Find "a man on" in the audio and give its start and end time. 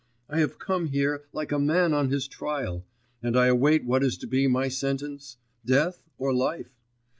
1.51-2.09